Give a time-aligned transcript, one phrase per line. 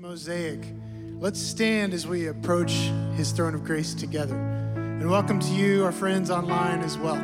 [0.00, 0.60] Mosaic.
[1.18, 2.70] Let's stand as we approach
[3.16, 4.36] his throne of grace together.
[4.36, 7.16] And welcome to you, our friends online as well.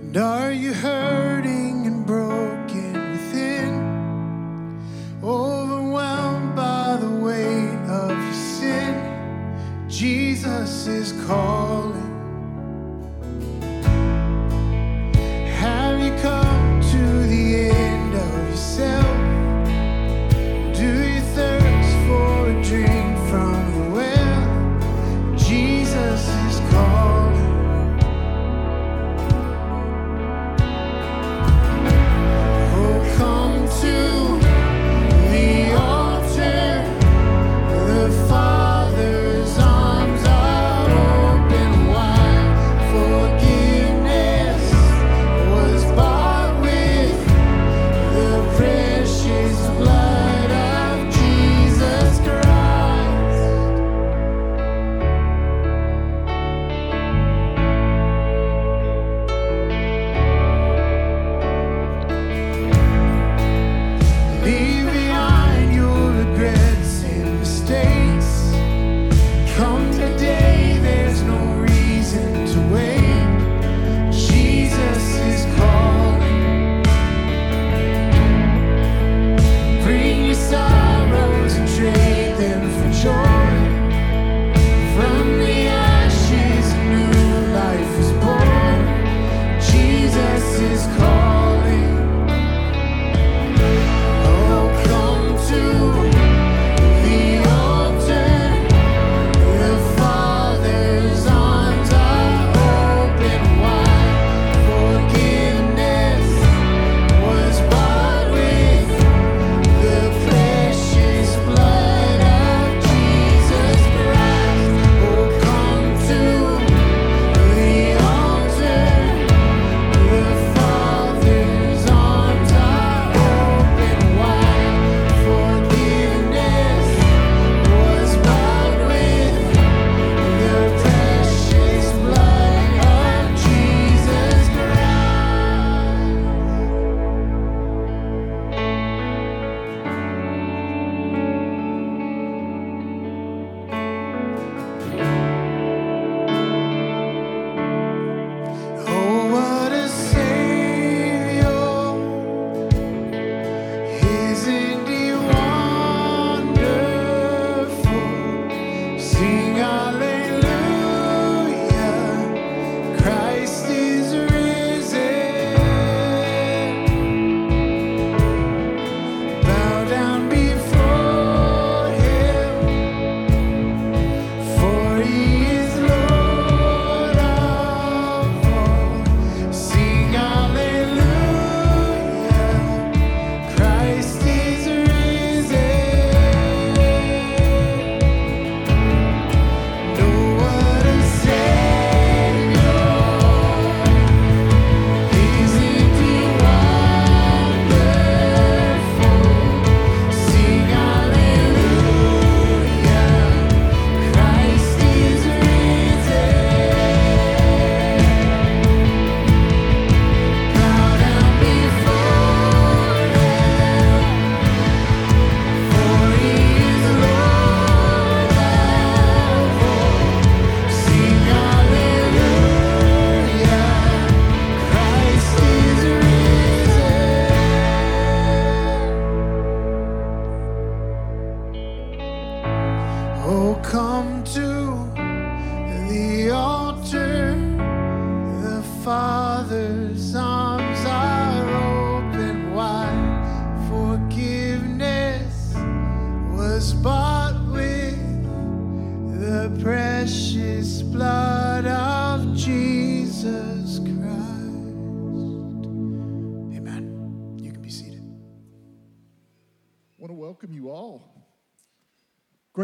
[0.00, 4.80] And are you hurting and broken within?
[5.22, 9.86] Overwhelmed by the weight of your sin?
[9.90, 11.81] Jesus is calling.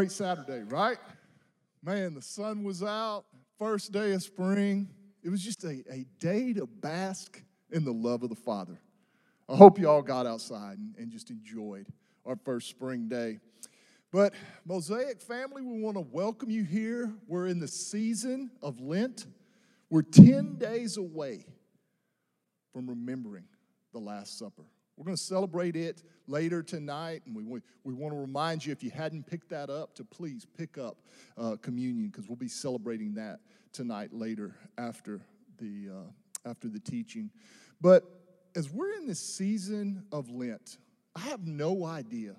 [0.09, 0.97] Great Saturday, right?
[1.83, 3.25] Man, the sun was out,
[3.59, 4.89] first day of spring.
[5.21, 7.39] It was just a, a day to bask
[7.71, 8.81] in the love of the Father.
[9.47, 11.85] I hope you all got outside and, and just enjoyed
[12.25, 13.37] our first spring day.
[14.11, 14.33] But,
[14.65, 17.13] Mosaic family, we want to welcome you here.
[17.27, 19.27] We're in the season of Lent.
[19.91, 21.45] We're 10 days away
[22.73, 23.45] from remembering
[23.93, 24.65] the Last Supper.
[24.99, 27.43] We're going to celebrate it later tonight, and we,
[27.85, 30.97] we, want to remind you if you hadn't picked that up, to please pick up
[31.37, 33.39] uh, communion because we'll be celebrating that
[33.71, 35.21] tonight later after
[35.57, 37.31] the, uh, after the teaching.
[37.79, 38.03] But
[38.57, 40.79] as we're in this season of Lent,
[41.15, 42.35] I have no idea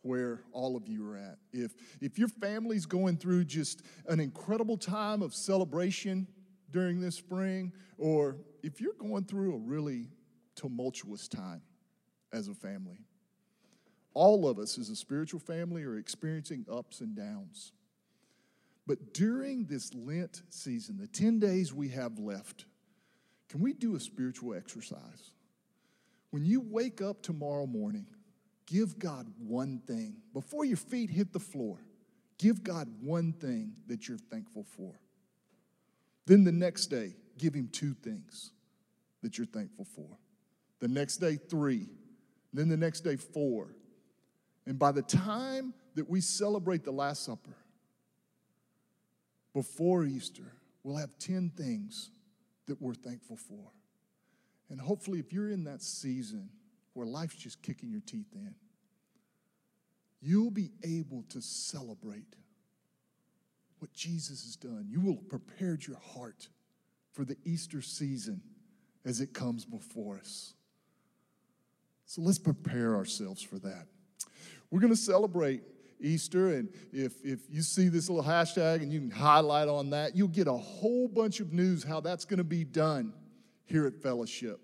[0.00, 1.36] where all of you are at.
[1.52, 6.26] If, if your family's going through just an incredible time of celebration
[6.70, 10.08] during this spring, or if you're going through a really
[10.54, 11.60] tumultuous time
[12.32, 13.04] as a family.
[14.14, 17.72] All of us as a spiritual family are experiencing ups and downs.
[18.86, 22.64] But during this Lent season, the 10 days we have left,
[23.48, 25.30] can we do a spiritual exercise?
[26.30, 28.06] When you wake up tomorrow morning,
[28.66, 30.16] give God one thing.
[30.32, 31.78] Before your feet hit the floor,
[32.38, 34.94] give God one thing that you're thankful for.
[36.26, 38.52] Then the next day, give Him two things
[39.22, 40.18] that you're thankful for.
[40.78, 41.88] The next day, three.
[42.52, 43.74] Then the next day, four.
[44.66, 47.56] And by the time that we celebrate the Last Supper,
[49.52, 50.52] before Easter,
[50.82, 52.10] we'll have 10 things
[52.66, 53.72] that we're thankful for.
[54.68, 56.48] And hopefully, if you're in that season
[56.94, 58.54] where life's just kicking your teeth in,
[60.20, 62.36] you'll be able to celebrate
[63.80, 64.86] what Jesus has done.
[64.88, 66.48] You will have prepared your heart
[67.12, 68.42] for the Easter season
[69.04, 70.54] as it comes before us.
[72.10, 73.86] So let's prepare ourselves for that.
[74.68, 75.62] We're going to celebrate
[76.00, 80.16] Easter, and if, if you see this little hashtag and you can highlight on that,
[80.16, 83.12] you'll get a whole bunch of news how that's going to be done
[83.64, 84.58] here at Fellowship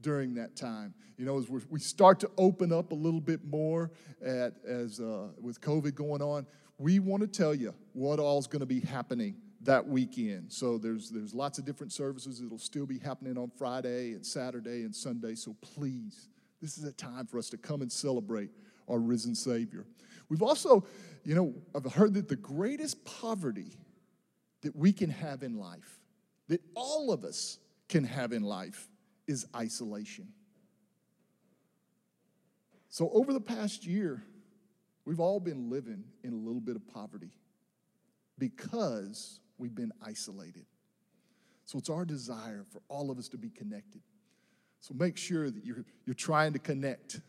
[0.00, 0.94] during that time.
[1.18, 3.90] You know, as we start to open up a little bit more
[4.24, 6.46] at, as uh, with COVID going on,
[6.78, 10.52] we want to tell you what all's going to be happening that weekend.
[10.52, 12.40] So there's there's lots of different services.
[12.40, 15.34] It'll still be happening on Friday and Saturday and Sunday.
[15.34, 16.28] So please,
[16.62, 18.50] this is a time for us to come and celebrate
[18.88, 19.84] our risen Savior.
[20.28, 20.86] We've also,
[21.24, 23.76] you know, I've heard that the greatest poverty
[24.62, 26.00] that we can have in life,
[26.48, 28.88] that all of us can have in life,
[29.26, 30.28] is isolation.
[32.88, 34.22] So over the past year,
[35.04, 37.32] we've all been living in a little bit of poverty
[38.38, 40.66] because we've been isolated.
[41.64, 44.02] So it's our desire for all of us to be connected.
[44.82, 47.20] So make sure that you're, you're trying to connect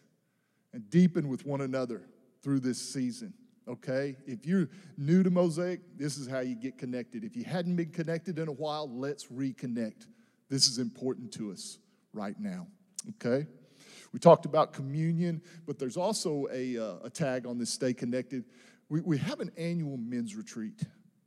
[0.73, 2.01] and deepen with one another
[2.41, 3.31] through this season.
[3.67, 4.17] Okay?
[4.25, 7.23] If you're new to Mosaic, this is how you get connected.
[7.23, 10.07] If you hadn't been connected in a while, let's reconnect.
[10.49, 11.77] This is important to us
[12.11, 12.65] right now.
[13.11, 13.45] Okay?
[14.13, 18.45] We talked about communion, but there's also a, uh, a tag on this Stay Connected.
[18.89, 20.81] We, we have an annual men's retreat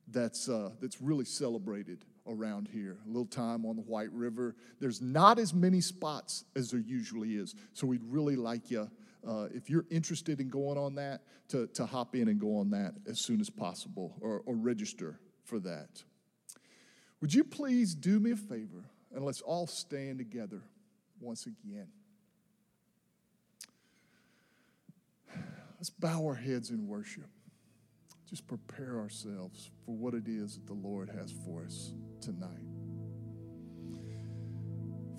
[0.09, 2.99] that's, uh, that's really celebrated around here.
[3.05, 4.55] A little time on the White River.
[4.81, 7.55] There's not as many spots as there usually is.
[7.73, 8.91] So we'd really like you,
[9.27, 12.71] uh, if you're interested in going on that, to, to hop in and go on
[12.71, 16.03] that as soon as possible or, or register for that.
[17.21, 18.85] Would you please do me a favor
[19.15, 20.63] and let's all stand together
[21.21, 21.89] once again?
[25.77, 27.29] Let's bow our heads in worship
[28.29, 32.67] just prepare ourselves for what it is that the Lord has for us tonight.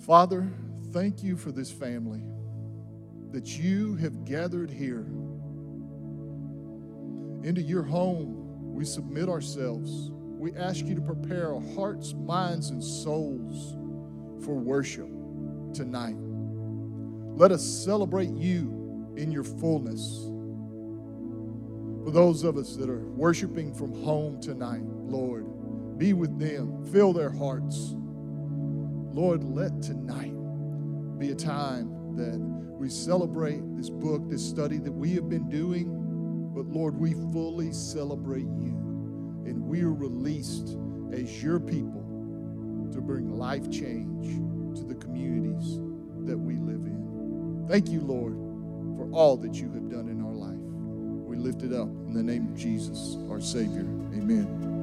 [0.04, 0.50] Father,
[0.92, 2.22] thank you for this family
[3.30, 5.06] that you have gathered here.
[7.42, 10.10] Into your home, we submit ourselves.
[10.12, 13.74] We ask you to prepare our hearts, minds, and souls
[14.44, 15.08] for worship
[15.72, 16.16] tonight.
[17.38, 20.30] Let us celebrate you in your fullness.
[22.08, 27.12] For those of us that are worshiping from home tonight, Lord, be with them, fill
[27.12, 27.92] their hearts.
[29.12, 30.32] Lord, let tonight
[31.18, 36.50] be a time that we celebrate this book, this study that we have been doing,
[36.54, 40.78] but Lord, we fully celebrate you and we are released
[41.12, 44.28] as your people to bring life change
[44.78, 45.76] to the communities
[46.24, 47.66] that we live in.
[47.68, 48.32] Thank you, Lord,
[48.96, 50.17] for all that you have done in
[51.38, 53.86] life lift it up in the name of Jesus, our Savior.
[54.14, 54.77] Amen.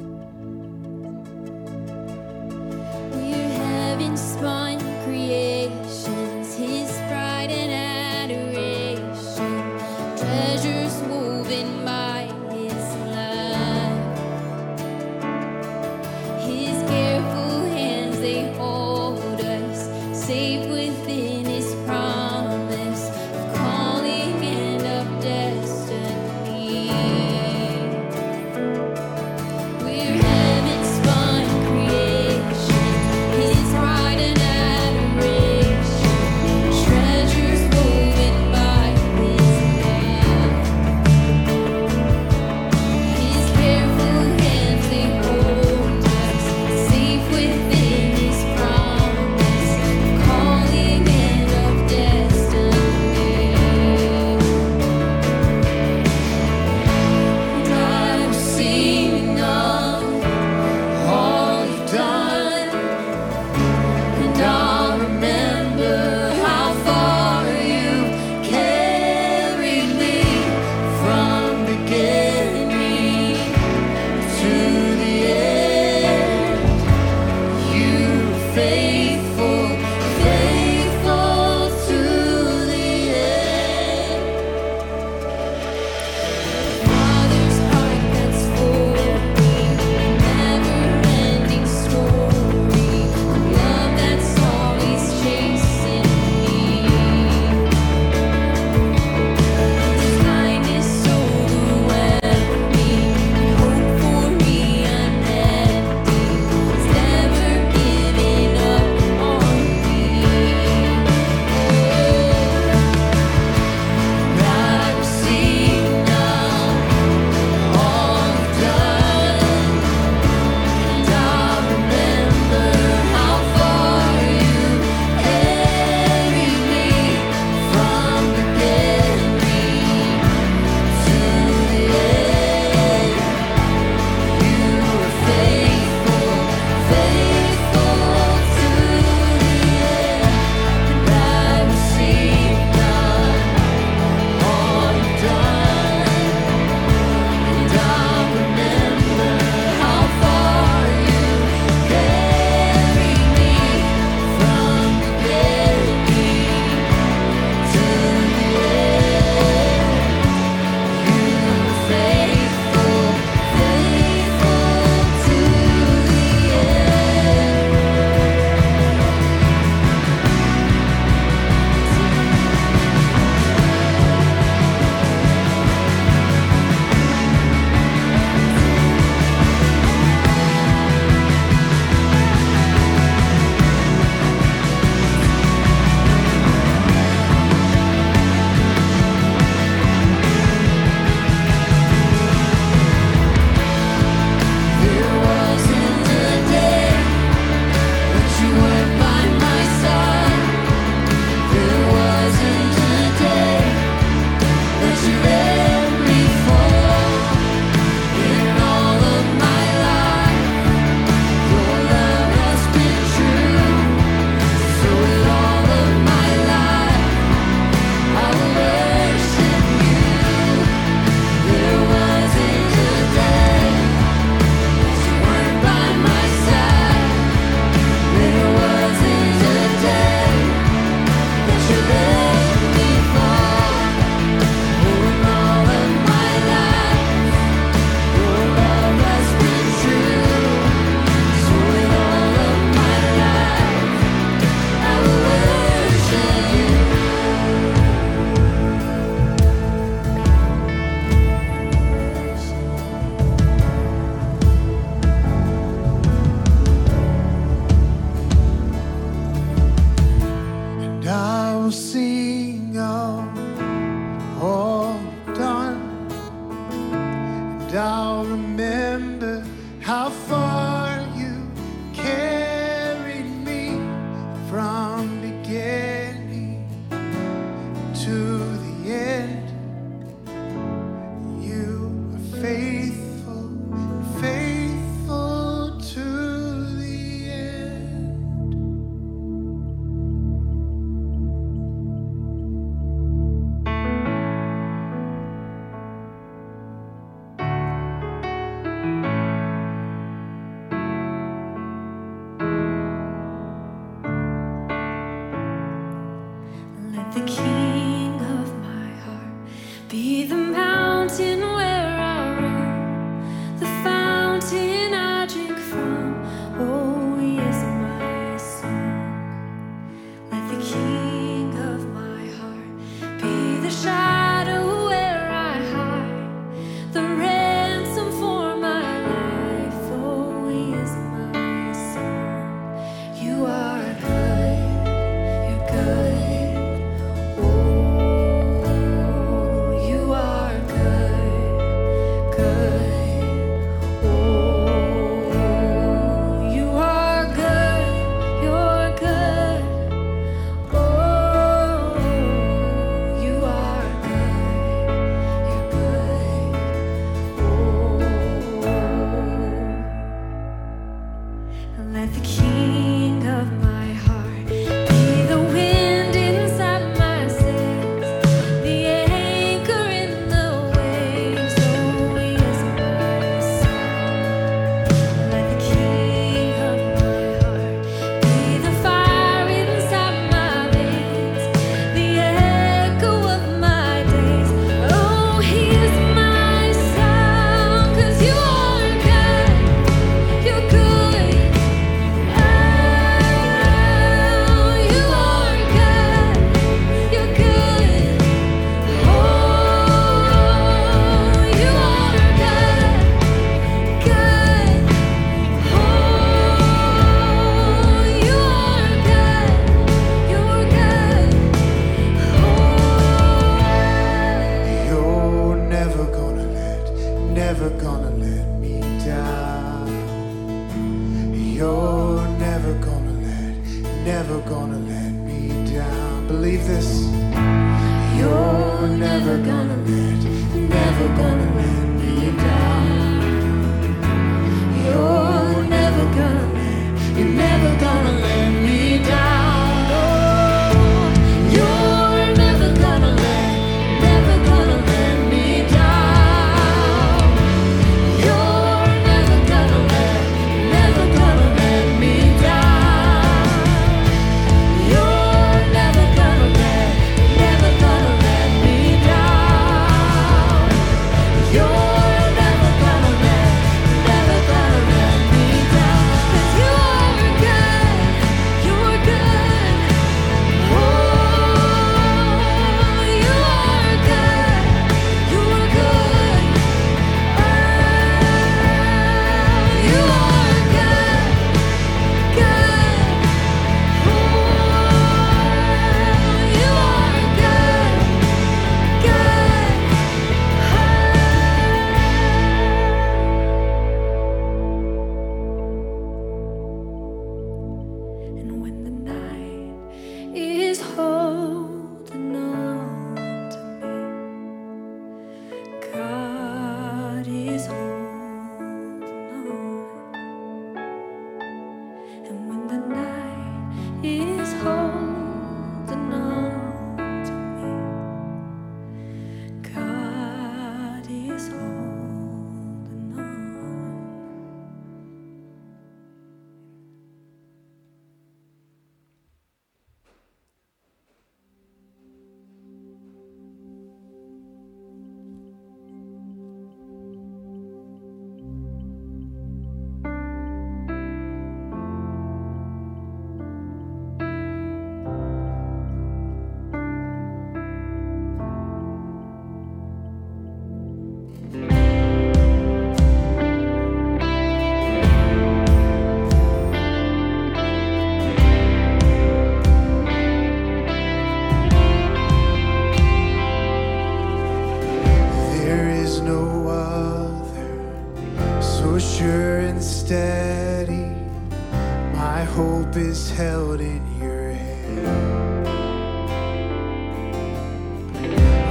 [573.36, 575.66] held in your hand.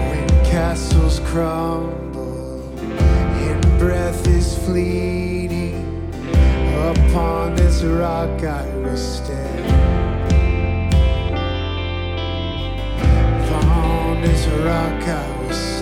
[0.08, 5.84] When castles crumble and breath is fleeting,
[6.88, 9.68] upon this rock I will stand.
[13.44, 15.73] Upon this rock I will stand.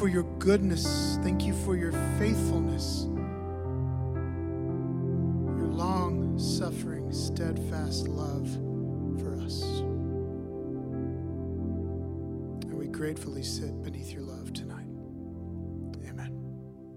[0.00, 1.18] For your goodness.
[1.22, 3.04] Thank you for your faithfulness,
[5.44, 8.48] your long suffering, steadfast love
[9.20, 9.62] for us.
[12.62, 14.88] And we gratefully sit beneath your love tonight.
[16.08, 16.32] Amen.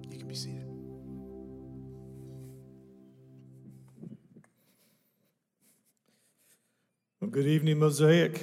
[0.09, 0.63] You can be seated.
[7.19, 8.41] Well, good evening, Mosaic.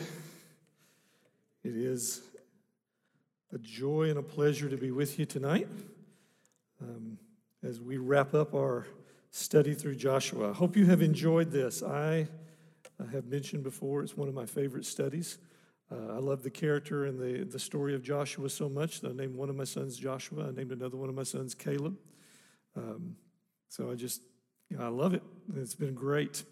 [1.64, 2.20] It is
[3.52, 5.68] a joy and a pleasure to be with you tonight
[6.82, 7.16] um,
[7.62, 8.84] as we wrap up our
[9.30, 10.50] study through Joshua.
[10.50, 11.80] I hope you have enjoyed this.
[11.80, 12.26] I,
[13.00, 15.38] I have mentioned before, it's one of my favorite studies.
[15.88, 19.14] Uh, I love the character and the, the story of Joshua so much that I
[19.14, 20.48] named one of my sons Joshua.
[20.48, 21.96] I named another one of my sons Caleb.
[22.76, 23.14] Um,
[23.68, 24.20] so I just,
[24.68, 25.22] you know, I love it.
[25.54, 26.42] It's been great.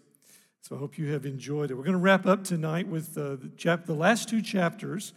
[0.61, 1.73] So I hope you have enjoyed it.
[1.73, 5.11] We're going to wrap up tonight with uh, the, chap- the last two chapters,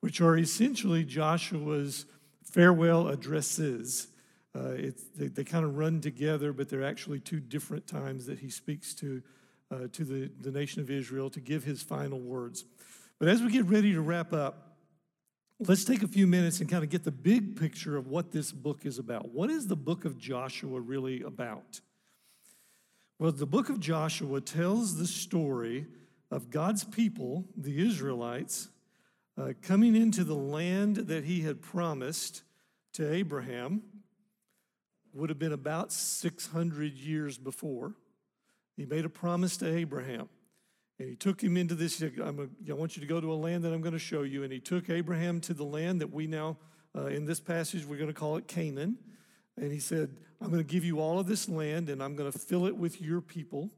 [0.00, 2.06] which are essentially Joshua's
[2.44, 4.08] farewell addresses.
[4.54, 8.48] Uh, they, they kind of run together, but they're actually two different times that he
[8.48, 9.22] speaks to,
[9.70, 12.64] uh, to the, the nation of Israel to give his final words.
[13.18, 14.76] But as we get ready to wrap up,
[15.58, 18.52] let's take a few minutes and kind of get the big picture of what this
[18.52, 19.30] book is about.
[19.30, 21.80] What is the book of Joshua really about?
[23.18, 25.86] Well, the book of Joshua tells the story
[26.30, 28.68] of God's people, the Israelites,
[29.38, 32.42] uh, coming into the land that he had promised
[32.94, 33.82] to Abraham,
[35.12, 37.94] would have been about 600 years before.
[38.76, 40.28] He made a promise to Abraham.
[40.98, 42.02] And he took him into this.
[42.02, 44.42] I want you to go to a land that I'm going to show you.
[44.42, 46.56] And he took Abraham to the land that we now,
[46.96, 48.96] uh, in this passage, we're going to call it Canaan.
[49.58, 52.30] And he said, I'm going to give you all of this land and I'm going
[52.30, 53.70] to fill it with your people.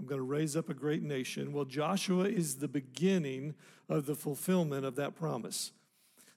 [0.00, 1.52] I'm going to raise up a great nation.
[1.52, 3.54] Well, Joshua is the beginning
[3.88, 5.72] of the fulfillment of that promise.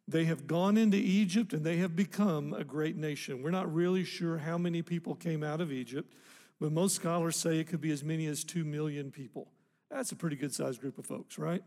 [0.08, 3.42] They have gone into Egypt and they have become a great nation.
[3.42, 6.14] We're not really sure how many people came out of Egypt,
[6.60, 9.48] but most scholars say it could be as many as 2 million people.
[9.90, 11.64] That's a pretty good sized group of folks, right?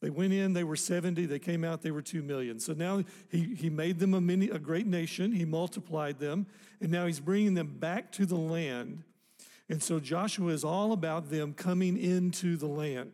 [0.00, 2.60] They went in, they were 70, they came out, they were 2 million.
[2.60, 6.46] So now he, he made them a, mini, a great nation, he multiplied them,
[6.80, 9.04] and now he's bringing them back to the land.
[9.68, 13.12] And so Joshua is all about them coming into the land.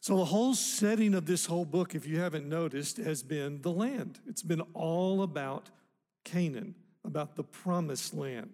[0.00, 3.70] So the whole setting of this whole book, if you haven't noticed, has been the
[3.70, 4.20] land.
[4.28, 5.70] It's been all about
[6.24, 8.50] Canaan, about the promised land.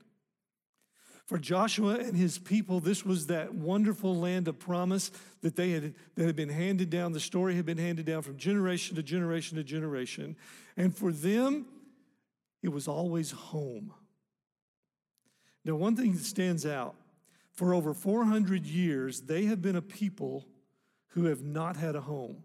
[1.27, 5.13] For Joshua and his people, this was that wonderful land of promise
[5.43, 7.13] that they had that had been handed down.
[7.13, 10.37] The story had been handed down from generation to generation to generation.
[10.77, 11.67] And for them,
[12.63, 13.93] it was always home.
[15.71, 16.95] Now, one thing that stands out
[17.53, 20.47] for over 400 years, they have been a people
[21.09, 22.43] who have not had a home.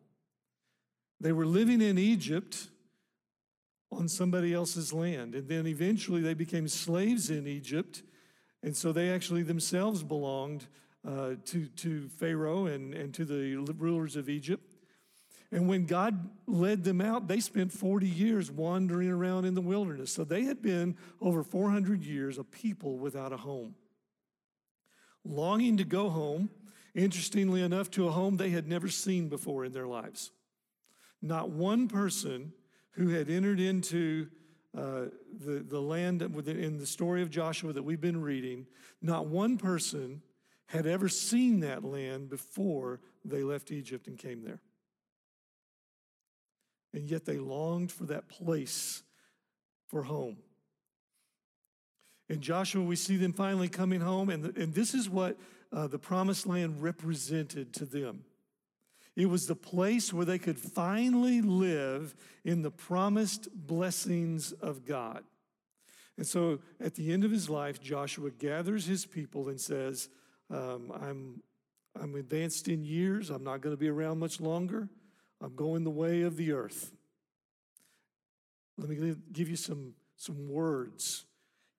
[1.19, 2.69] They were living in Egypt
[3.91, 8.03] on somebody else's land, and then eventually they became slaves in Egypt
[8.65, 10.65] and so they actually themselves belonged
[11.07, 14.74] uh, to, to Pharaoh and, and to the rulers of Egypt.
[15.55, 20.11] And when God led them out, they spent 40 years wandering around in the wilderness.
[20.11, 23.75] So they had been over 400 years a people without a home.
[25.23, 26.49] Longing to go home,
[26.93, 30.31] interestingly enough, to a home they had never seen before in their lives.
[31.21, 32.51] Not one person
[32.91, 34.27] who had entered into
[34.77, 35.05] uh,
[35.39, 38.67] the, the land in the story of Joshua that we've been reading,
[39.01, 40.21] not one person
[40.65, 44.59] had ever seen that land before they left Egypt and came there.
[46.95, 49.03] And yet they longed for that place
[49.89, 50.37] for home.
[52.29, 55.37] In Joshua, we see them finally coming home, and, the, and this is what
[55.73, 58.23] uh, the promised land represented to them.
[59.17, 65.23] It was the place where they could finally live in the promised blessings of God.
[66.17, 70.07] And so at the end of his life, Joshua gathers his people and says,
[70.49, 71.43] um, I'm,
[72.01, 73.29] I'm advanced in years.
[73.29, 74.87] I'm not going to be around much longer.
[75.45, 76.91] I'm going the way of the earth.
[78.79, 81.25] Let me give you some, some words.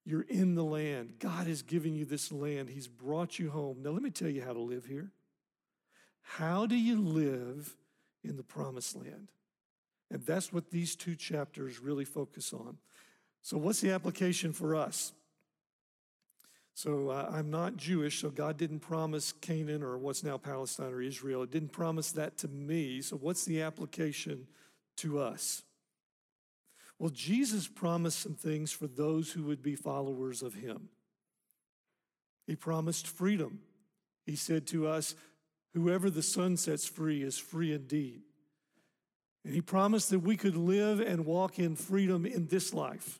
[0.04, 1.14] You're in the land.
[1.18, 3.78] God has given you this land, He's brought you home.
[3.82, 5.10] Now, let me tell you how to live here.
[6.22, 7.74] How do you live
[8.22, 9.32] in the promised land?
[10.12, 12.78] And that's what these two chapters really focus on.
[13.42, 15.12] So, what's the application for us?
[16.76, 21.00] So, uh, I'm not Jewish, so God didn't promise Canaan or what's now Palestine or
[21.00, 21.42] Israel.
[21.42, 23.00] It didn't promise that to me.
[23.00, 24.46] So, what's the application
[24.98, 25.62] to us?
[26.98, 30.90] Well, Jesus promised some things for those who would be followers of Him.
[32.46, 33.60] He promised freedom.
[34.26, 35.14] He said to us,
[35.72, 38.20] Whoever the Son sets free is free indeed.
[39.46, 43.18] And he promised that we could live and walk in freedom in this life.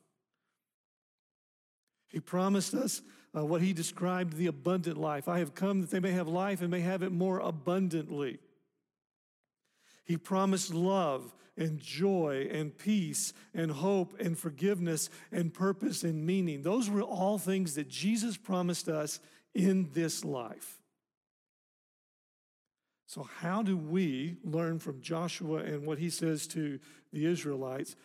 [2.10, 3.00] He promised us
[3.36, 5.28] uh, what he described the abundant life.
[5.28, 8.38] I have come that they may have life and may have it more abundantly.
[10.04, 16.62] He promised love and joy and peace and hope and forgiveness and purpose and meaning.
[16.62, 19.20] Those were all things that Jesus promised us
[19.54, 20.78] in this life.
[23.06, 26.78] So, how do we learn from Joshua and what he says to
[27.12, 27.96] the Israelites?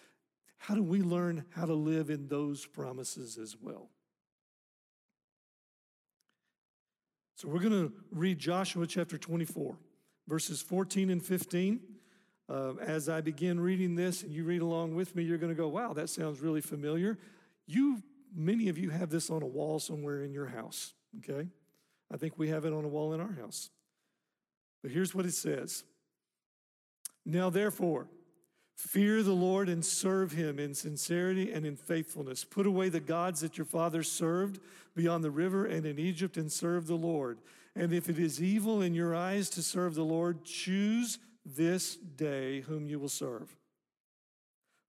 [0.57, 3.89] How do we learn how to live in those promises as well?
[7.41, 9.75] So, we're going to read Joshua chapter 24,
[10.27, 11.80] verses 14 and 15.
[12.47, 15.58] Uh, as I begin reading this and you read along with me, you're going to
[15.58, 17.17] go, wow, that sounds really familiar.
[17.65, 21.49] You, many of you have this on a wall somewhere in your house, okay?
[22.13, 23.71] I think we have it on a wall in our house.
[24.84, 25.84] But here's what it says
[27.25, 28.08] Now, therefore,
[28.81, 32.43] fear the Lord and serve him in sincerity and in faithfulness.
[32.43, 34.59] Put away the gods that your fathers served
[34.95, 37.37] beyond the river and in Egypt and serve the Lord.
[37.75, 42.61] And if it is evil in your eyes to serve the Lord, choose this day
[42.61, 43.55] whom you will serve.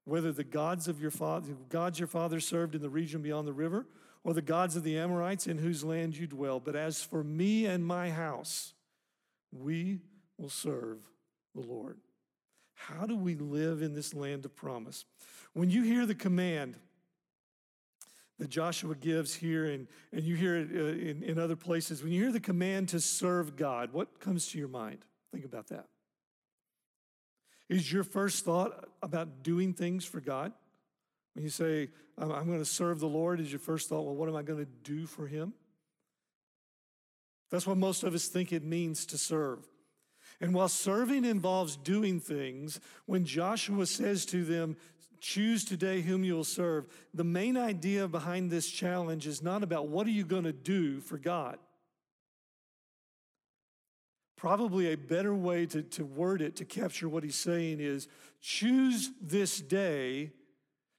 [0.05, 3.52] Whether the gods of your father, gods your father served in the region beyond the
[3.52, 3.87] river,
[4.24, 6.61] or the gods of the Amorites in whose land you dwell.
[6.61, 8.72] But as for me and my house,
[9.52, 10.00] we
[10.38, 10.98] will serve
[11.55, 11.98] the Lord.
[12.88, 15.05] How do we live in this land of promise?
[15.53, 16.77] When you hear the command
[18.38, 22.12] that Joshua gives here, and, and you hear it uh, in, in other places, when
[22.12, 25.05] you hear the command to serve God, what comes to your mind?
[25.33, 25.87] Think about that.
[27.68, 30.53] Is your first thought about doing things for God?
[31.35, 34.14] When you say, I'm, I'm going to serve the Lord, is your first thought, well,
[34.14, 35.53] what am I going to do for Him?
[37.51, 39.68] That's what most of us think it means to serve.
[40.42, 44.76] And while serving involves doing things, when Joshua says to them,
[45.20, 49.87] Choose today whom you will serve, the main idea behind this challenge is not about
[49.87, 51.59] what are you going to do for God.
[54.37, 58.09] Probably a better way to, to word it, to capture what he's saying, is
[58.40, 60.33] choose this day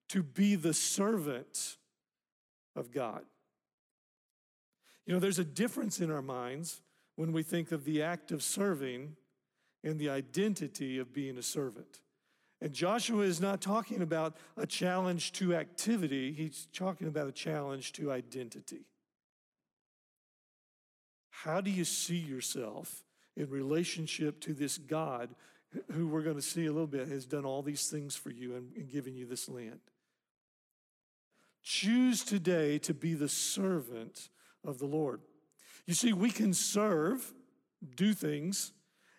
[0.07, 1.75] to be the servant
[2.77, 3.23] of God.
[5.05, 6.79] You know, there's a difference in our minds
[7.17, 9.17] when we think of the act of serving
[9.83, 11.99] and the identity of being a servant.
[12.61, 17.91] And Joshua is not talking about a challenge to activity, he's talking about a challenge
[17.93, 18.85] to identity.
[21.29, 23.03] How do you see yourself
[23.35, 25.35] in relationship to this God
[25.91, 28.55] who we're going to see a little bit has done all these things for you
[28.55, 29.79] and, and given you this land.
[31.63, 34.29] Choose today to be the servant
[34.65, 35.21] of the Lord.
[35.85, 37.33] You see, we can serve,
[37.95, 38.73] do things,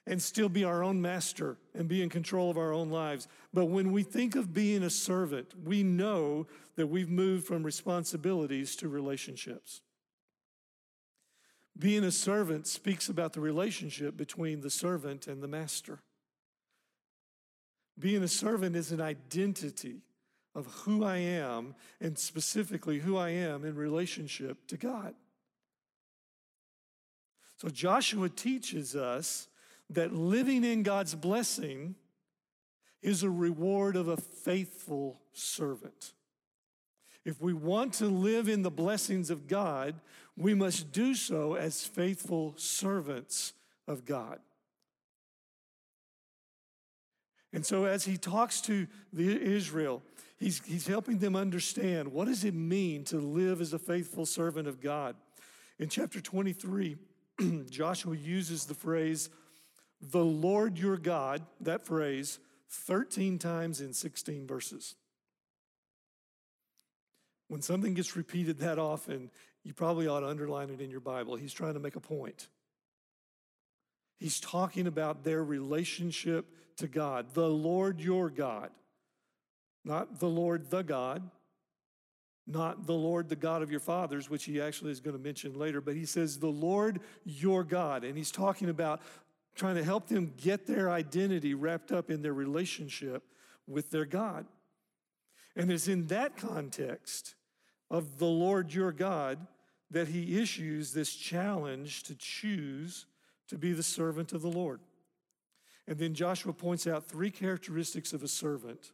[0.07, 3.27] and still be our own master and be in control of our own lives.
[3.53, 8.77] But when we think of being a servant, we know that we've moved from responsibilities
[8.77, 9.81] to relationships.
[11.79, 16.01] Being a servant speaks about the relationship between the servant and the master.
[17.99, 20.03] Being a servant is an identity
[20.55, 25.15] of who I am, and specifically who I am in relationship to God.
[27.57, 29.49] So Joshua teaches us
[29.91, 31.95] that living in God's blessing
[33.03, 36.13] is a reward of a faithful servant.
[37.25, 39.95] If we want to live in the blessings of God,
[40.37, 43.53] we must do so as faithful servants
[43.87, 44.41] of God.
[47.53, 50.03] And so, as he talks to the Israel,
[50.39, 54.67] he's, he's helping them understand what does it mean to live as a faithful servant
[54.67, 55.15] of God.
[55.79, 56.97] In chapter 23,
[57.71, 59.31] Joshua uses the phrase,
[60.11, 62.39] the Lord your God, that phrase,
[62.69, 64.97] 13 times in 16 verses.
[67.49, 69.31] When something gets repeated that often,
[69.63, 71.37] you probably ought to underline it in your Bible.
[71.37, 72.49] He's trying to make a point.
[74.19, 78.71] He's talking about their relationship to God, the Lord your God,
[79.85, 81.31] not the Lord the God,
[82.47, 85.59] not the Lord the God of your fathers, which he actually is going to mention
[85.59, 88.05] later, but he says the Lord your God.
[88.05, 89.01] And he's talking about
[89.55, 93.23] trying to help them get their identity wrapped up in their relationship
[93.67, 94.47] with their God.
[95.57, 97.35] And it's in that context
[97.91, 99.47] of the Lord your God
[99.91, 103.07] that he issues this challenge to choose
[103.49, 104.81] to be the servant of the Lord.
[105.87, 108.93] And then Joshua points out three characteristics of a servant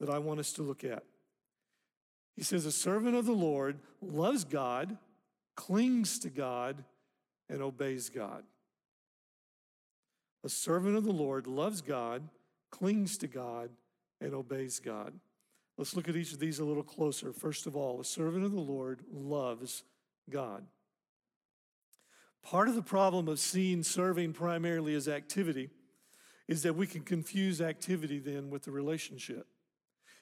[0.00, 1.04] that I want us to look at.
[2.34, 4.96] He says, A servant of the Lord loves God,
[5.54, 6.82] clings to God,
[7.48, 8.44] and obeys God.
[10.44, 12.28] A servant of the Lord loves God,
[12.70, 13.70] clings to God,
[14.20, 15.12] and obeys God.
[15.76, 17.32] Let's look at each of these a little closer.
[17.32, 19.82] First of all, a servant of the Lord loves
[20.28, 20.64] God.
[22.42, 25.70] Part of the problem of seeing serving primarily as activity
[26.48, 29.46] is that we can confuse activity then with the relationship.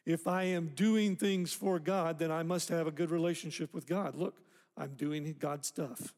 [0.05, 3.87] If I am doing things for God, then I must have a good relationship with
[3.87, 4.14] God.
[4.14, 4.41] Look,
[4.77, 6.14] I'm doing God stuff.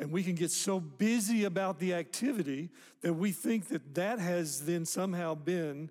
[0.00, 2.70] And we can get so busy about the activity
[3.02, 5.90] that we think that that has then somehow been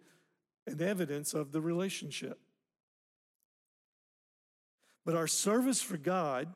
[0.66, 2.40] an evidence of the relationship.
[5.06, 6.48] But our service for God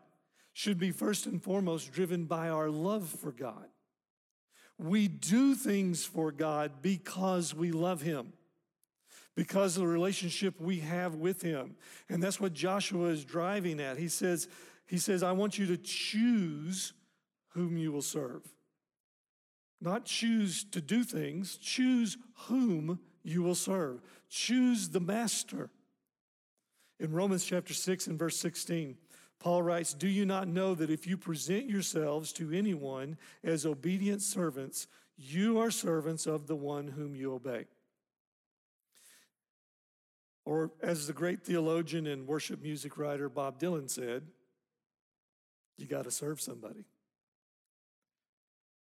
[0.51, 3.67] should be first and foremost driven by our love for God.
[4.79, 8.33] We do things for God because we love Him,
[9.35, 11.75] because of the relationship we have with Him.
[12.09, 13.97] And that's what Joshua is driving at.
[13.97, 14.47] He says,
[14.87, 16.93] he says, I want you to choose
[17.53, 18.41] whom you will serve.
[19.81, 24.01] Not choose to do things, choose whom you will serve.
[24.29, 25.69] Choose the master.
[26.99, 28.95] In Romans chapter 6 and verse 16,
[29.39, 34.21] Paul writes, Do you not know that if you present yourselves to anyone as obedient
[34.21, 34.87] servants,
[35.17, 37.65] you are servants of the one whom you obey?
[40.45, 44.23] Or, as the great theologian and worship music writer Bob Dylan said,
[45.77, 46.85] you got to serve somebody.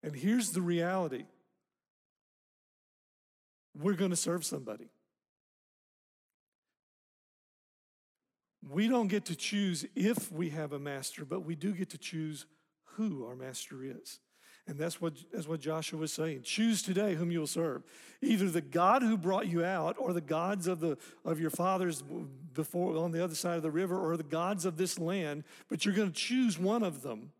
[0.03, 1.25] And here's the reality
[3.75, 4.89] we're going to serve somebody.
[8.69, 11.97] We don't get to choose if we have a master, but we do get to
[11.97, 12.45] choose
[12.95, 14.19] who our master is.
[14.65, 16.43] And that's what, that's what Joshua was saying.
[16.43, 17.83] Choose today whom you will serve.
[18.21, 22.01] Either the God who brought you out, or the gods of, the, of your fathers
[22.53, 25.83] before on the other side of the river, or the gods of this land, but
[25.83, 27.31] you're going to choose one of them.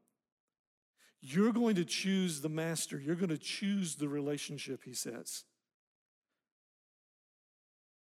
[1.25, 2.99] You're going to choose the master.
[2.99, 5.45] You're going to choose the relationship, he says.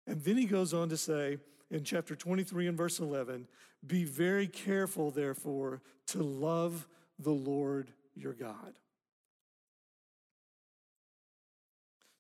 [0.08, 1.38] And then he goes on to say,
[1.70, 3.46] in chapter 23 and verse 11
[3.86, 6.88] Be very careful, therefore, to love
[7.20, 8.80] the Lord your God.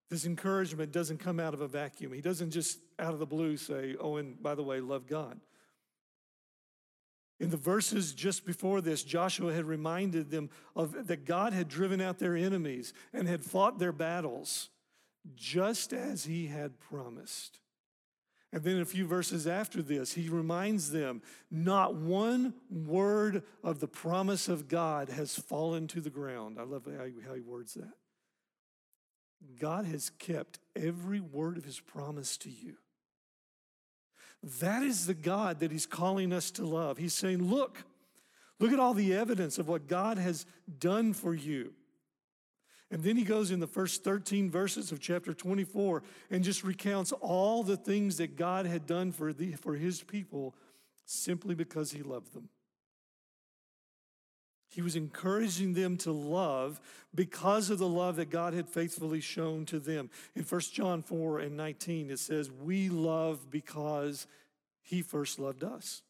[0.10, 2.12] This encouragement doesn't come out of a vacuum.
[2.12, 5.39] He doesn't just out of the blue say, Oh, and by the way, love God.
[7.40, 12.02] In the verses just before this, Joshua had reminded them of that God had driven
[12.02, 14.70] out their enemies and had fought their battles
[15.36, 17.60] just as he had promised.
[18.52, 21.22] And then a few verses after this, he reminds them
[21.52, 26.58] not one word of the promise of God has fallen to the ground.
[26.60, 27.94] I love how he, words that.
[29.60, 32.76] God has kept every word of his promise to you.
[34.42, 36.98] That is the God that he's calling us to love.
[36.98, 37.84] He's saying, Look,
[38.60, 40.46] look at all the evidence of what God has
[40.80, 41.74] done for you.
[42.92, 47.12] And then he goes in the first 13 verses of chapter 24 and just recounts
[47.12, 50.56] all the things that God had done for, the, for his people
[51.06, 52.50] simply because he loved them.
[54.70, 56.80] He was encouraging them to love
[57.13, 60.11] because of the love that God had faithfully shown to them.
[60.36, 64.28] In 1 John 4 and 19, it says, We love because
[64.82, 66.03] he first loved us.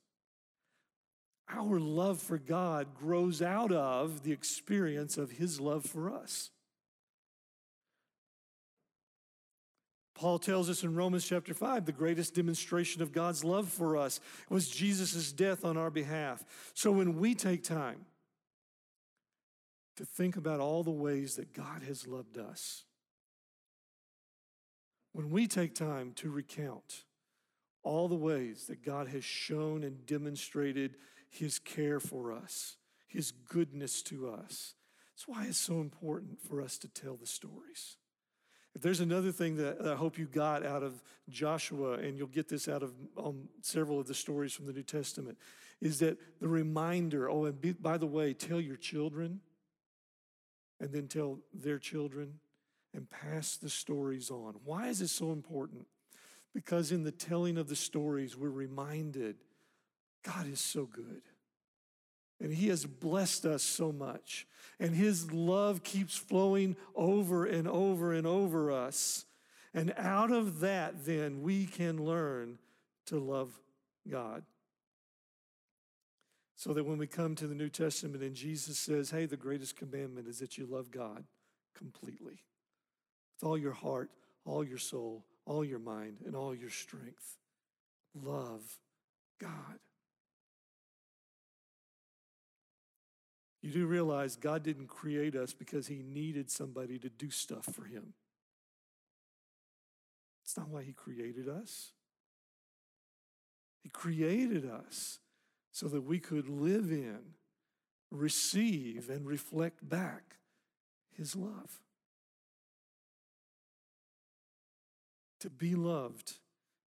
[1.50, 6.52] Our love for God grows out of the experience of his love for us.
[10.14, 14.20] Paul tells us in Romans chapter 5 the greatest demonstration of God's love for us
[14.50, 16.44] was Jesus' death on our behalf.
[16.74, 18.06] So when we take time
[20.00, 22.86] to think about all the ways that God has loved us,
[25.12, 27.04] when we take time to recount
[27.84, 30.96] all the ways that God has shown and demonstrated
[31.28, 32.78] his care for us,
[33.10, 34.76] his goodness to us,
[35.12, 37.98] that's why it's so important for us to tell the stories.
[38.74, 42.48] If there's another thing that I hope you got out of Joshua, and you'll get
[42.48, 45.38] this out of um, several of the stories from the New Testament,
[45.82, 49.42] is that the reminder oh, and be, by the way, tell your children,
[50.80, 52.40] and then tell their children,
[52.94, 54.56] and pass the stories on.
[54.64, 55.86] Why is this so important?
[56.54, 59.36] Because in the telling of the stories, we're reminded
[60.24, 61.22] God is so good.
[62.42, 64.48] And He has blessed us so much.
[64.80, 69.26] And His love keeps flowing over and over and over us.
[69.74, 72.58] And out of that, then, we can learn
[73.08, 73.60] to love
[74.10, 74.44] God.
[76.60, 79.78] So that when we come to the New Testament and Jesus says, hey, the greatest
[79.78, 81.24] commandment is that you love God
[81.74, 82.44] completely
[83.34, 84.10] with all your heart,
[84.44, 87.38] all your soul, all your mind, and all your strength.
[88.14, 88.78] Love
[89.40, 89.80] God.
[93.62, 97.86] you do realize God didn't create us because he needed somebody to do stuff for
[97.86, 98.14] him.
[100.44, 101.92] It's not why he created us.
[103.82, 105.20] He created us
[105.72, 107.20] so that we could live in,
[108.12, 110.38] receive, and reflect back
[111.20, 111.82] his love.
[115.42, 116.34] To be loved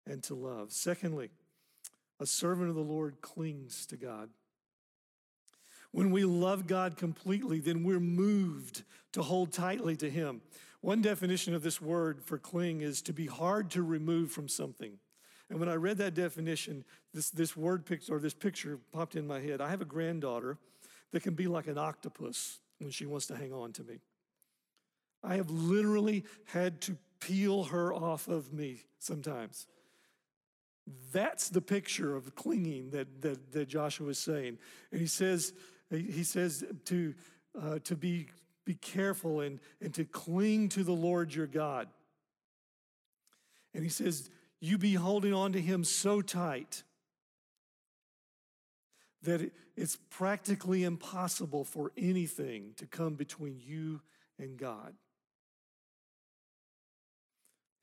[0.07, 0.71] and to love.
[0.71, 1.29] Secondly,
[2.19, 4.29] a servant of the Lord clings to God.
[5.91, 10.41] When we love God completely, then we're moved to hold tightly to Him.
[10.81, 14.97] One definition of this word for cling is to be hard to remove from something.
[15.49, 16.83] And when I read that definition,
[17.13, 19.61] this, this word picture or this picture popped in my head.
[19.61, 20.57] I have a granddaughter
[21.11, 23.99] that can be like an octopus when she wants to hang on to me.
[25.23, 29.67] I have literally had to peel her off of me sometimes.
[31.11, 34.57] That's the picture of clinging that, that, that Joshua is saying.
[34.91, 35.53] And he says,
[35.89, 37.13] he says to,
[37.59, 38.27] uh, to be,
[38.65, 41.87] be careful and, and to cling to the Lord your God.
[43.73, 44.29] And he says,
[44.65, 46.83] you be holding on to him so tight
[49.23, 54.01] that it's practically impossible for anything to come between you
[54.39, 54.93] and God.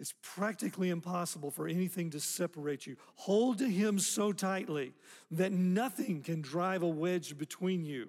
[0.02, 2.96] It's practically impossible for anything to separate you.
[3.14, 4.94] Hold to Him so tightly
[5.30, 8.08] that nothing can drive a wedge between you.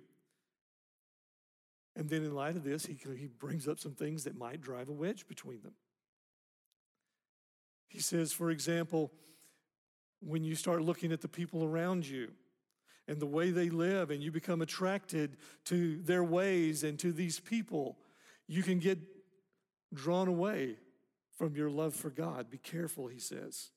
[1.95, 4.89] And then, in light of this, he, he brings up some things that might drive
[4.89, 5.73] a wedge between them.
[7.93, 9.11] He says, for example,
[10.19, 12.31] when you start looking at the people around you
[13.07, 17.39] and the way they live, and you become attracted to their ways and to these
[17.39, 17.97] people,
[18.47, 18.97] you can get
[19.93, 20.77] drawn away
[21.37, 22.49] from your love for God.
[22.49, 23.69] Be careful, he says.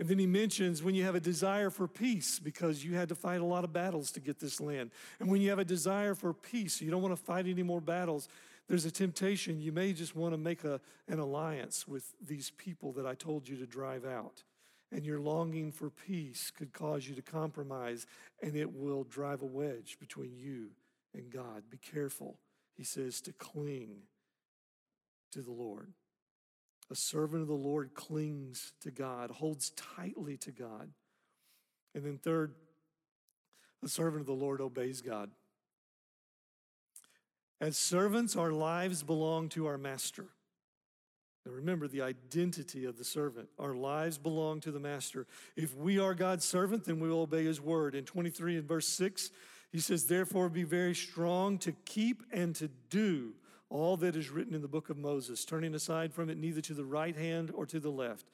[0.00, 3.14] And then he mentions when you have a desire for peace, because you had to
[3.14, 4.90] fight a lot of battles to get this land.
[5.20, 7.80] And when you have a desire for peace, you don't want to fight any more
[7.80, 8.28] battles,
[8.68, 9.60] there's a temptation.
[9.60, 13.48] You may just want to make a, an alliance with these people that I told
[13.48, 14.44] you to drive out.
[14.92, 18.06] And your longing for peace could cause you to compromise,
[18.42, 20.70] and it will drive a wedge between you
[21.14, 21.64] and God.
[21.70, 22.38] Be careful,
[22.74, 24.02] he says, to cling
[25.32, 25.92] to the Lord.
[26.90, 30.88] A servant of the Lord clings to God, holds tightly to God.
[31.94, 32.54] And then, third,
[33.84, 35.30] a servant of the Lord obeys God.
[37.60, 40.26] As servants, our lives belong to our master.
[41.44, 43.48] Now remember the identity of the servant.
[43.58, 45.26] Our lives belong to the master.
[45.56, 47.94] If we are God's servant, then we will obey his word.
[47.94, 49.30] In 23 and verse 6,
[49.72, 53.32] he says, Therefore be very strong to keep and to do
[53.70, 56.74] all that is written in the book of Moses, turning aside from it neither to
[56.74, 58.26] the right hand or to the left.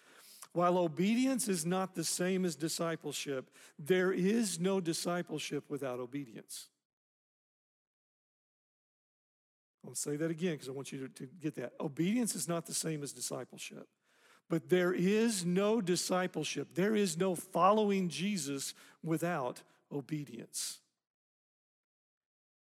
[0.53, 6.68] While obedience is not the same as discipleship, there is no discipleship without obedience.
[9.87, 11.72] I'll say that again because I want you to, to get that.
[11.80, 13.87] Obedience is not the same as discipleship.
[14.49, 20.80] But there is no discipleship, there is no following Jesus without obedience.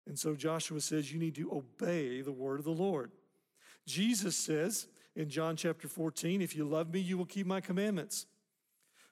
[0.07, 3.13] And so Joshua says, You need to obey the word of the Lord.
[3.87, 8.27] Jesus says in John chapter 14, If you love me, you will keep my commandments.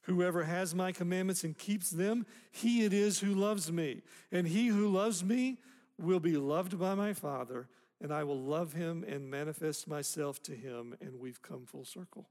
[0.02, 4.02] Whoever has my commandments and keeps them, he it is who loves me.
[4.32, 5.58] And he who loves me
[5.98, 7.68] will be loved by my Father,
[8.00, 10.96] and I will love him and manifest myself to him.
[11.00, 12.28] And we've come full circle.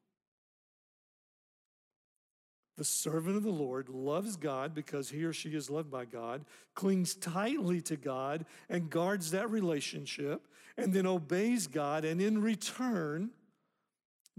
[2.77, 6.45] The servant of the Lord loves God because he or she is loved by God,
[6.75, 10.47] clings tightly to God, and guards that relationship,
[10.77, 12.05] and then obeys God.
[12.05, 13.31] And in return,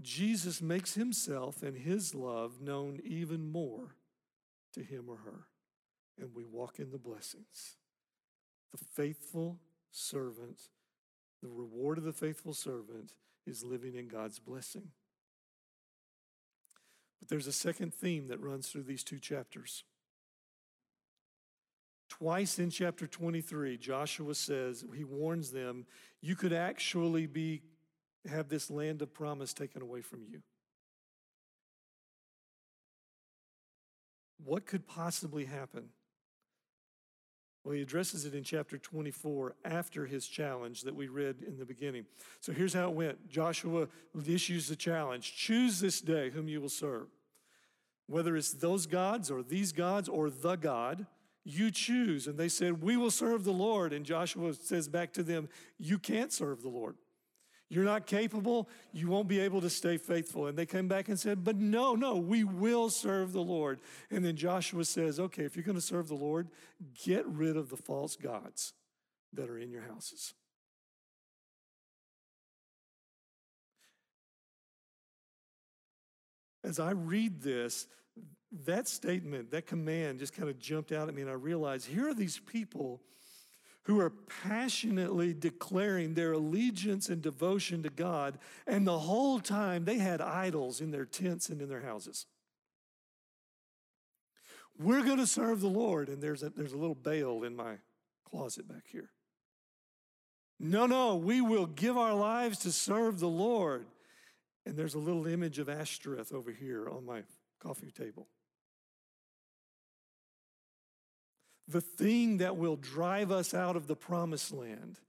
[0.01, 3.95] Jesus makes himself and his love known even more
[4.73, 5.47] to him or her.
[6.17, 7.75] And we walk in the blessings.
[8.71, 9.59] The faithful
[9.91, 10.61] servant,
[11.41, 13.13] the reward of the faithful servant
[13.45, 14.89] is living in God's blessing.
[17.19, 19.83] But there's a second theme that runs through these two chapters.
[22.09, 25.85] Twice in chapter 23, Joshua says, he warns them,
[26.21, 27.61] you could actually be
[28.27, 30.41] have this land of promise taken away from you.
[34.43, 35.89] What could possibly happen?
[37.63, 41.65] Well, he addresses it in chapter 24 after his challenge that we read in the
[41.65, 42.05] beginning.
[42.39, 43.87] So here's how it went Joshua
[44.27, 47.07] issues the challenge choose this day whom you will serve.
[48.07, 51.05] Whether it's those gods or these gods or the God,
[51.43, 52.27] you choose.
[52.27, 53.93] And they said, We will serve the Lord.
[53.93, 56.95] And Joshua says back to them, You can't serve the Lord.
[57.69, 58.67] You're not capable.
[58.91, 60.47] You won't be able to stay faithful.
[60.47, 63.79] And they came back and said, But no, no, we will serve the Lord.
[64.09, 66.49] And then Joshua says, Okay, if you're going to serve the Lord,
[67.05, 68.73] get rid of the false gods.
[69.33, 70.33] that are in your houses.
[76.63, 77.87] As I read this,
[78.65, 82.09] that statement, that command just kind of jumped out at me, and I realized here
[82.09, 83.01] are these people
[83.83, 89.97] who are passionately declaring their allegiance and devotion to God, and the whole time they
[89.97, 92.25] had idols in their tents and in their houses.
[94.77, 97.77] We're going to serve the Lord, and there's a, there's a little Baal in my
[98.23, 99.09] closet back here.
[100.59, 103.85] No, no, we will give our lives to serve the Lord.
[104.65, 107.23] And there's a little image of Ashtoreth over here on my
[107.59, 108.27] coffee table.
[111.69, 114.99] The thing that will drive us out of the promised land,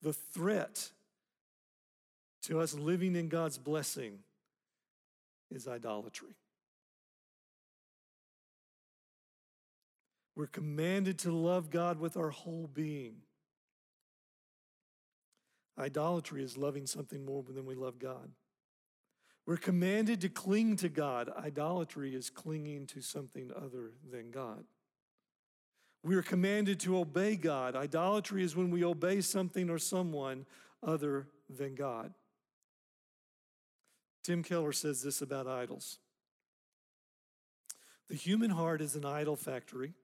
[0.00, 0.90] the threat
[2.44, 4.20] to us living in God's blessing,
[5.50, 6.34] is idolatry.
[10.34, 13.16] We're commanded to love God with our whole being.
[15.78, 18.30] Idolatry is loving something more than we love God.
[19.44, 21.30] We're commanded to cling to God.
[21.36, 24.64] Idolatry is clinging to something other than God.
[26.02, 27.74] We are commanded to obey God.
[27.74, 30.46] Idolatry is when we obey something or someone
[30.82, 32.14] other than God.
[34.22, 35.98] Tim Keller says this about idols
[38.08, 39.94] The human heart is an idol factory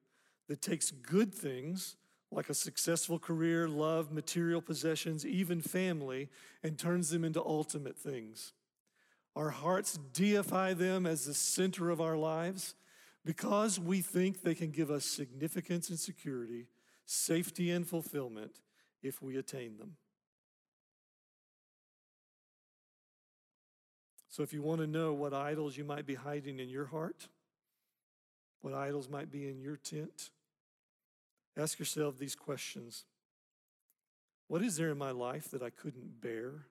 [0.48, 1.96] that takes good things
[2.30, 6.28] like a successful career, love, material possessions, even family,
[6.62, 8.52] and turns them into ultimate things.
[9.36, 12.74] Our hearts deify them as the center of our lives
[13.24, 16.68] because we think they can give us significance and security,
[17.06, 18.60] safety and fulfillment
[19.02, 19.96] if we attain them.
[24.28, 27.28] So, if you want to know what idols you might be hiding in your heart,
[28.62, 30.30] what idols might be in your tent,
[31.56, 33.04] ask yourself these questions
[34.48, 36.66] What is there in my life that I couldn't bear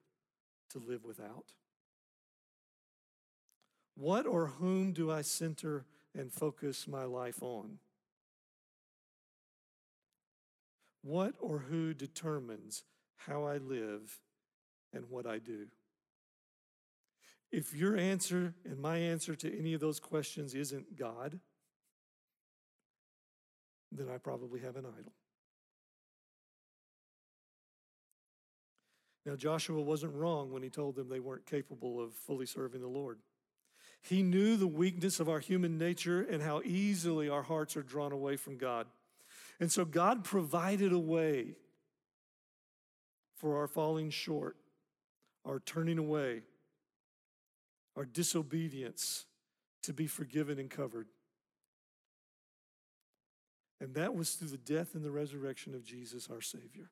[0.70, 1.54] to live without?
[3.96, 5.86] What or whom do I center
[6.16, 7.78] and focus my life on?
[11.02, 12.84] What or who determines
[13.16, 14.20] how I live
[14.92, 15.66] and what I do?
[17.52, 21.38] If your answer and my answer to any of those questions isn't God,
[23.92, 25.12] then I probably have an idol.
[29.26, 32.88] Now, Joshua wasn't wrong when he told them they weren't capable of fully serving the
[32.88, 33.20] Lord.
[34.04, 38.12] He knew the weakness of our human nature and how easily our hearts are drawn
[38.12, 38.86] away from God.
[39.58, 41.54] And so God provided a way
[43.34, 44.56] for our falling short,
[45.46, 46.42] our turning away,
[47.96, 49.24] our disobedience
[49.84, 51.06] to be forgiven and covered.
[53.80, 56.90] And that was through the death and the resurrection of Jesus, our Savior.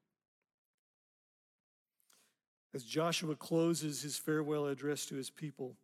[2.74, 5.76] As Joshua closes his farewell address to his people,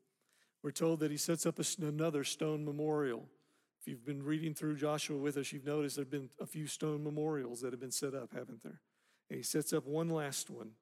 [0.63, 3.29] we're told that he sets up another stone memorial.
[3.81, 6.67] If you've been reading through Joshua with us, you've noticed there have been a few
[6.67, 8.81] stone memorials that have been set up, haven't there?
[9.31, 10.73] And he sets up one last one.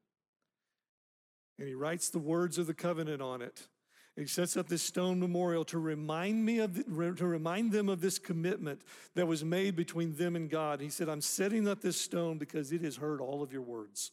[1.59, 3.69] And he writes the words of the covenant on it.
[4.17, 7.91] And he sets up this stone memorial to remind me of the, to remind them
[7.91, 8.81] of this commitment
[9.15, 10.81] that was made between them and God.
[10.81, 14.13] He said, "I'm setting up this stone because it has heard all of your words."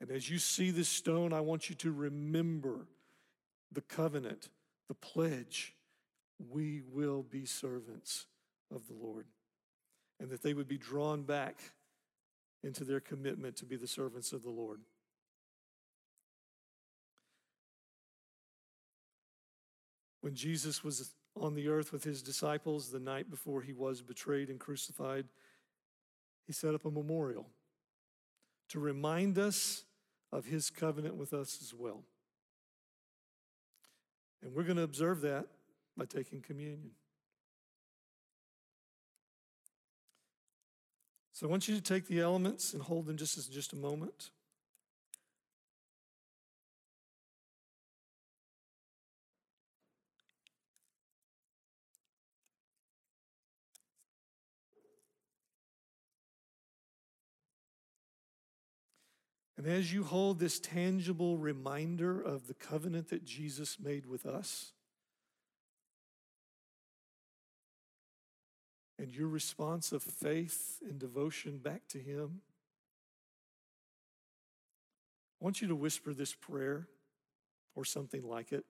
[0.00, 2.86] And as you see this stone, I want you to remember
[3.70, 4.48] the covenant
[4.92, 5.74] the pledge
[6.50, 8.26] we will be servants
[8.70, 9.24] of the Lord,
[10.20, 11.56] and that they would be drawn back
[12.62, 14.80] into their commitment to be the servants of the Lord.
[20.20, 24.50] When Jesus was on the earth with his disciples the night before he was betrayed
[24.50, 25.24] and crucified,
[26.46, 27.46] he set up a memorial
[28.68, 29.84] to remind us
[30.30, 32.04] of his covenant with us as well.
[34.42, 35.46] And we're going to observe that
[35.96, 36.90] by taking communion.
[41.32, 43.76] So I want you to take the elements and hold them just as just a
[43.76, 44.30] moment.
[59.62, 64.72] And as you hold this tangible reminder of the covenant that Jesus made with us,
[68.98, 72.40] and your response of faith and devotion back to Him,
[75.40, 76.88] I want you to whisper this prayer
[77.76, 78.64] or something like it,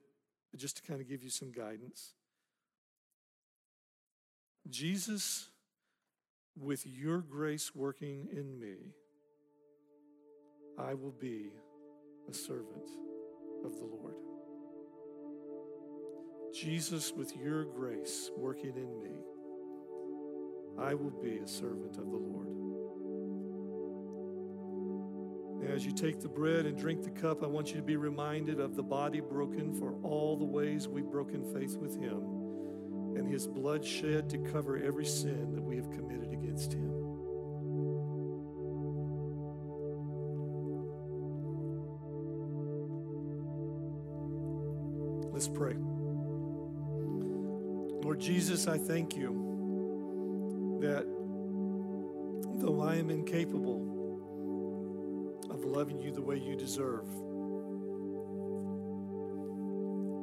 [0.56, 2.12] just to kind of give you some guidance.
[4.68, 5.48] Jesus,
[6.54, 8.92] with your grace working in me,
[10.78, 11.52] I will be
[12.28, 12.90] a servant
[13.64, 14.14] of the Lord.
[16.54, 19.16] Jesus, with your grace working in me,
[20.78, 22.48] I will be a servant of the Lord.
[25.62, 27.96] Now, as you take the bread and drink the cup, I want you to be
[27.96, 32.20] reminded of the body broken for all the ways we've broken faith with Him
[33.16, 37.01] and His blood shed to cover every sin that we have committed against Him.
[48.22, 51.04] Jesus, I thank you that
[52.60, 53.82] though I am incapable
[55.50, 57.08] of loving you the way you deserve,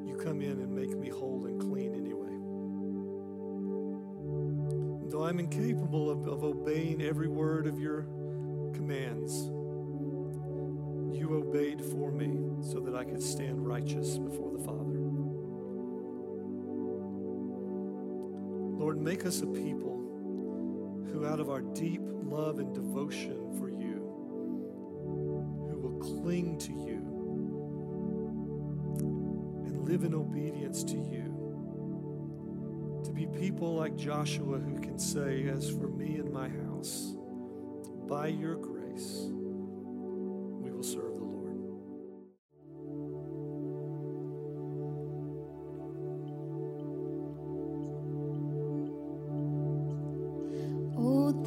[0.07, 2.31] you come in and make me whole and clean anyway.
[5.11, 8.03] Though I'm incapable of, of obeying every word of your
[8.73, 9.33] commands,
[11.19, 14.78] you obeyed for me so that I could stand righteous before the Father.
[19.09, 19.97] Make us a people
[21.11, 23.95] who, out of our deep love and devotion for you,
[25.71, 26.99] who will cling to you
[29.65, 31.23] and live in obedience to you.
[33.03, 37.15] To be people like Joshua who can say, As for me and my house,
[38.07, 38.68] by your grace,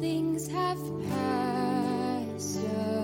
[0.03, 0.77] things have
[1.07, 3.02] passed away.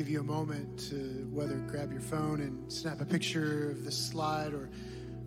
[0.00, 3.94] Give you a moment to whether grab your phone and snap a picture of this
[3.94, 4.70] slide or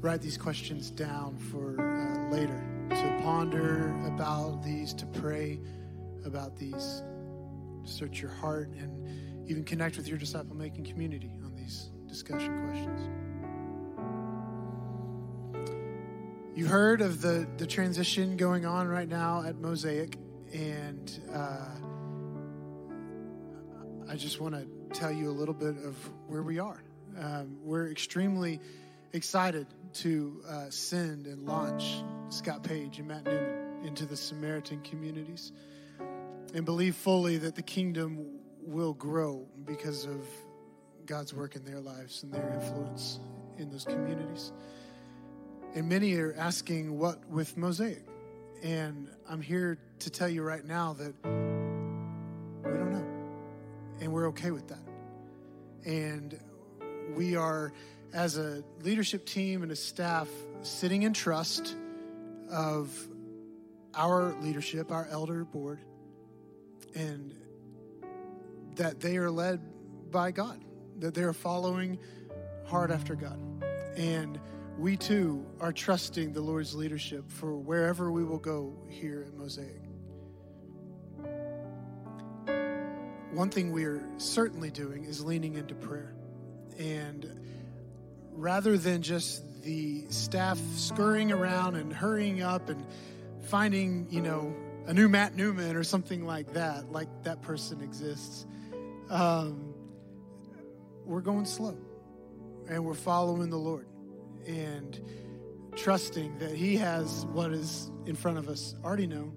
[0.02, 2.60] write these questions down for uh, later
[2.90, 5.60] to ponder about these, to pray
[6.26, 7.04] about these,
[7.84, 13.00] search your heart, and even connect with your disciple making community on these discussion questions.
[16.56, 20.18] You heard of the, the transition going on right now at Mosaic,
[20.52, 21.68] and uh,
[24.14, 24.68] I just want to
[25.00, 25.98] tell you a little bit of
[26.28, 26.84] where we are.
[27.20, 28.60] Um, we're extremely
[29.12, 35.52] excited to uh, send and launch Scott Page and Matt Newman into the Samaritan communities
[36.54, 38.28] and believe fully that the kingdom
[38.62, 40.28] will grow because of
[41.08, 43.18] God's work in their lives and their influence
[43.58, 44.52] in those communities.
[45.74, 48.06] And many are asking, what with Mosaic?
[48.62, 51.53] And I'm here to tell you right now that.
[54.14, 54.88] We're okay with that.
[55.86, 56.40] And
[57.16, 57.74] we are,
[58.14, 60.30] as a leadership team and a staff,
[60.62, 61.76] sitting in trust
[62.52, 62.96] of
[63.96, 65.80] our leadership, our elder board,
[66.94, 67.34] and
[68.76, 69.60] that they are led
[70.12, 70.64] by God,
[71.00, 71.98] that they are following
[72.68, 73.40] hard after God.
[73.98, 74.40] And
[74.78, 79.82] we too are trusting the Lord's leadership for wherever we will go here at Mosaic.
[83.34, 86.14] One thing we're certainly doing is leaning into prayer.
[86.78, 87.28] And
[88.32, 92.86] rather than just the staff scurrying around and hurrying up and
[93.46, 94.56] finding, you know,
[94.86, 98.46] a new Matt Newman or something like that, like that person exists,
[99.10, 99.74] um,
[101.04, 101.76] we're going slow
[102.70, 103.88] and we're following the Lord
[104.46, 105.02] and
[105.76, 109.34] trusting that He has what is in front of us already known,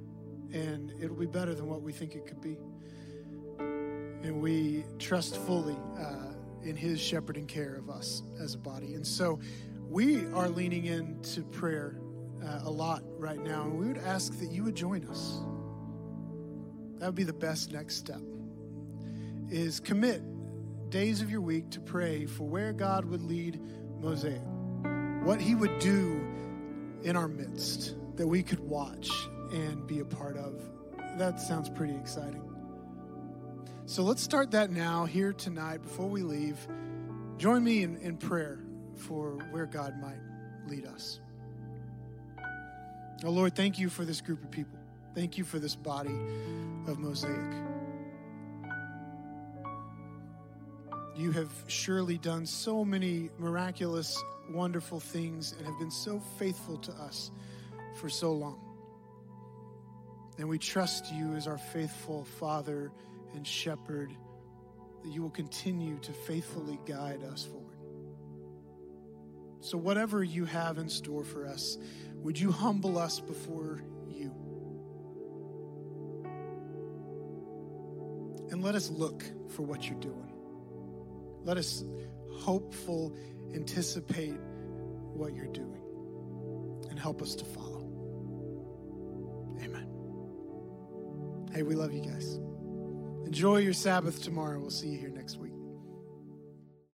[0.52, 2.58] and it'll be better than what we think it could be.
[4.26, 6.32] And we trust fully uh,
[6.64, 8.94] in His shepherding care of us as a body.
[8.94, 9.38] And so
[9.88, 12.00] we are leaning into prayer
[12.44, 15.38] uh, a lot right now, and we would ask that you would join us.
[16.98, 18.20] That would be the best next step.
[19.48, 20.22] Is commit
[20.90, 23.60] days of your week to pray for where God would lead
[24.00, 24.42] Mosaic
[25.22, 26.20] what he would do
[27.02, 29.10] in our midst that we could watch
[29.52, 30.68] and be a part of.
[31.16, 32.55] That sounds pretty exciting.
[33.88, 36.58] So let's start that now, here tonight, before we leave.
[37.38, 38.58] Join me in, in prayer
[38.96, 40.18] for where God might
[40.66, 41.20] lead us.
[43.22, 44.76] Oh Lord, thank you for this group of people.
[45.14, 46.18] Thank you for this body
[46.88, 47.54] of Mosaic.
[51.14, 54.20] You have surely done so many miraculous,
[54.50, 57.30] wonderful things and have been so faithful to us
[58.00, 58.58] for so long.
[60.38, 62.90] And we trust you as our faithful Father
[63.34, 64.12] and Shepherd
[65.02, 67.78] that you will continue to faithfully guide us forward.
[69.60, 71.78] So, whatever you have in store for us,
[72.16, 74.32] would you humble us before you?
[78.50, 80.32] And let us look for what you're doing.
[81.42, 81.84] Let us
[82.32, 83.16] hopeful
[83.54, 84.38] anticipate
[85.14, 85.82] what you're doing
[86.90, 87.82] and help us to follow.
[89.62, 89.88] Amen.
[91.52, 92.38] Hey, we love you guys.
[93.26, 94.60] Enjoy your Sabbath tomorrow.
[94.60, 95.15] We'll see you here.